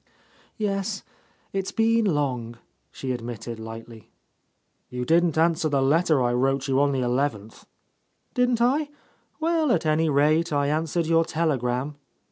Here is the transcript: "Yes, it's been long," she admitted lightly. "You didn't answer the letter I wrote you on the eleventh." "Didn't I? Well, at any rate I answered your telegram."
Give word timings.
"Yes, 0.57 1.03
it's 1.53 1.71
been 1.71 2.05
long," 2.05 2.57
she 2.91 3.11
admitted 3.11 3.59
lightly. 3.59 4.09
"You 4.89 5.05
didn't 5.05 5.37
answer 5.37 5.69
the 5.69 5.79
letter 5.83 6.23
I 6.23 6.33
wrote 6.33 6.67
you 6.67 6.79
on 6.81 6.91
the 6.91 7.01
eleventh." 7.01 7.67
"Didn't 8.33 8.63
I? 8.63 8.89
Well, 9.39 9.71
at 9.71 9.85
any 9.85 10.09
rate 10.09 10.51
I 10.51 10.69
answered 10.69 11.05
your 11.05 11.23
telegram." 11.23 11.97